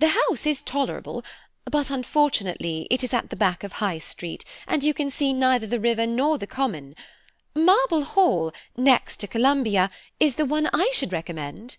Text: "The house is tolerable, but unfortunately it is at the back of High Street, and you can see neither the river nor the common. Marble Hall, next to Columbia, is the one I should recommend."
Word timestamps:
"The 0.00 0.08
house 0.08 0.44
is 0.44 0.60
tolerable, 0.64 1.22
but 1.70 1.88
unfortunately 1.88 2.88
it 2.90 3.04
is 3.04 3.14
at 3.14 3.30
the 3.30 3.36
back 3.36 3.62
of 3.62 3.74
High 3.74 3.98
Street, 4.00 4.44
and 4.66 4.82
you 4.82 4.92
can 4.92 5.08
see 5.08 5.32
neither 5.32 5.68
the 5.68 5.78
river 5.78 6.04
nor 6.04 6.36
the 6.36 6.48
common. 6.48 6.96
Marble 7.54 8.02
Hall, 8.02 8.52
next 8.76 9.18
to 9.18 9.28
Columbia, 9.28 9.88
is 10.18 10.34
the 10.34 10.46
one 10.46 10.68
I 10.72 10.90
should 10.92 11.12
recommend." 11.12 11.76